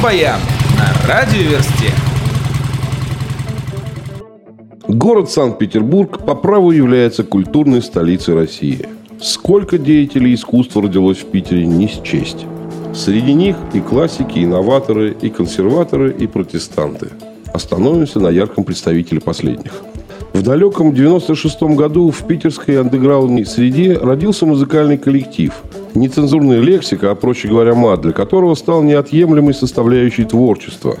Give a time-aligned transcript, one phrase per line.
[0.00, 0.40] Рок-баян
[0.78, 1.92] на радиоверсте.
[4.88, 8.88] Город Санкт-Петербург по праву является культурной столицей России.
[9.20, 12.46] Сколько деятелей искусства родилось в Питере, не счесть.
[12.94, 17.08] Среди них и классики, и инноваторы, и консерваторы, и протестанты.
[17.52, 19.72] Остановимся на ярком представителе последних.
[20.32, 25.52] В далеком 96 году в питерской андеграундной среде родился музыкальный коллектив.
[25.94, 30.98] Нецензурная лексика, а проще говоря мат, для которого стал неотъемлемой составляющей творчества.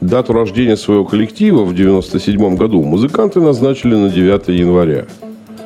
[0.00, 5.06] Дату рождения своего коллектива в 97 году музыканты назначили на 9 января.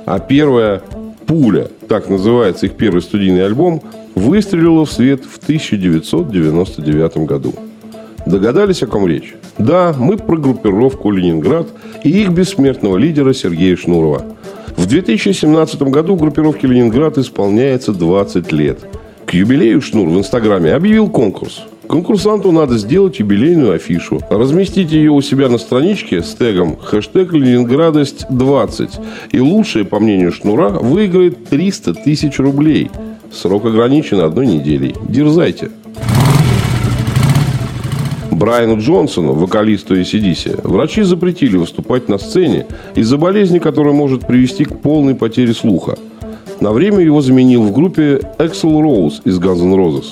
[0.06, 0.82] А первая
[1.26, 3.82] «Пуля», так называется их первый студийный альбом,
[4.14, 7.54] выстрелила в свет в 1999 году.
[8.26, 9.34] Догадались, о ком речь?
[9.58, 11.68] Да, мы про группировку «Ленинград»
[12.04, 14.24] и их бессмертного лидера Сергея Шнурова.
[14.80, 18.78] В 2017 году группировке «Ленинград» исполняется 20 лет.
[19.26, 21.64] К юбилею Шнур в Инстаграме объявил конкурс.
[21.86, 24.20] Конкурсанту надо сделать юбилейную афишу.
[24.30, 28.90] Разместить ее у себя на страничке с тегом хэштег «Ленинградость 20».
[29.32, 32.90] И лучшее, по мнению Шнура, выиграет 300 тысяч рублей.
[33.30, 34.94] Срок ограничен одной неделей.
[35.06, 35.72] Дерзайте.
[38.40, 44.80] Брайану Джонсону, вокалисту ACDC, врачи запретили выступать на сцене из-за болезни, которая может привести к
[44.80, 45.98] полной потере слуха.
[46.58, 50.06] На время его заменил в группе Эксел Роуз из Guns N' Roses.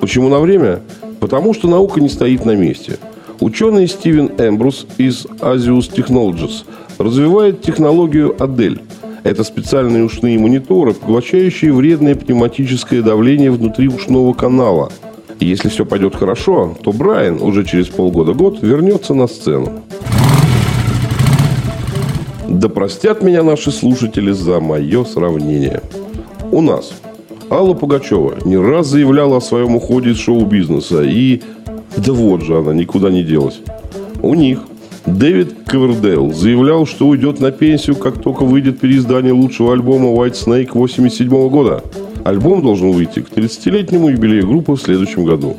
[0.00, 0.78] Почему на время?
[1.18, 3.00] Потому что наука не стоит на месте.
[3.40, 6.62] Ученый Стивен Эмбрус из Asius Technologies
[6.98, 8.80] развивает технологию Адель.
[9.24, 14.92] Это специальные ушные мониторы, поглощающие вредное пневматическое давление внутри ушного канала–
[15.42, 19.82] и если все пойдет хорошо, то Брайан уже через полгода-год вернется на сцену.
[22.48, 25.82] Да простят меня наши слушатели за мое сравнение.
[26.52, 26.92] У нас
[27.50, 31.42] Алла Пугачева не раз заявляла о своем уходе из шоу-бизнеса и...
[31.96, 33.60] Да вот же она, никуда не делась.
[34.22, 34.60] У них
[35.06, 40.70] Дэвид Ковердейл заявлял, что уйдет на пенсию, как только выйдет переиздание лучшего альбома White Snake
[40.72, 41.82] 87 года–
[42.24, 45.56] Альбом должен выйти к 30-летнему юбилею группы в следующем году.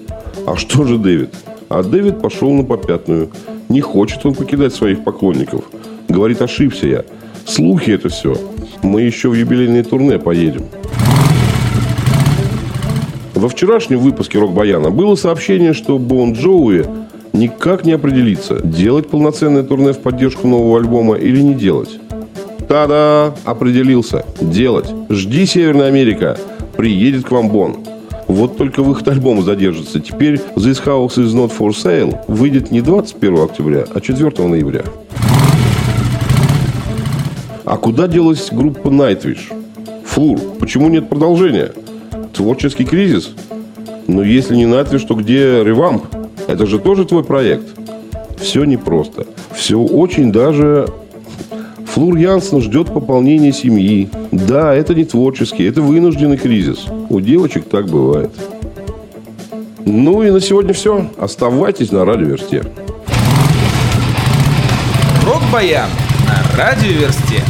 [0.47, 1.33] А что же Дэвид?
[1.67, 3.29] А Дэвид пошел на попятную.
[3.67, 5.65] Не хочет он покидать своих поклонников.
[6.07, 7.03] Говорит, ошибся я.
[7.45, 8.37] Слухи это все.
[8.81, 10.63] Мы еще в юбилейное турне поедем.
[13.33, 16.85] Во вчерашнем выпуске «Рок-баяна» было сообщение, что Бон Джоуи
[17.33, 21.99] никак не определится, делать полноценное турне в поддержку нового альбома или не делать.
[22.67, 24.25] Та-да, определился.
[24.39, 24.89] Делать.
[25.09, 26.37] Жди, Северная Америка
[26.77, 27.77] приедет к вам Бон.
[28.27, 29.99] Вот только выход альбома задержится.
[29.99, 34.83] Теперь This House is not for sale выйдет не 21 октября, а 4 ноября.
[37.65, 39.53] А куда делась группа Nightwish?
[40.05, 41.71] Флур, почему нет продолжения?
[42.33, 43.31] Творческий кризис?
[44.07, 46.05] Но если не Nightwish, то где ревамп?
[46.47, 47.67] Это же тоже твой проект.
[48.39, 49.25] Все непросто.
[49.55, 50.87] Все очень даже
[51.93, 54.09] Флур Янсен ждет пополнения семьи.
[54.31, 56.85] Да, это не творческий, это вынужденный кризис.
[57.09, 58.31] У девочек так бывает.
[59.85, 61.07] Ну и на сегодня все.
[61.17, 62.63] Оставайтесь на радиоверсте.
[65.23, 65.89] Рок-баян
[66.25, 67.43] на радиоверсте.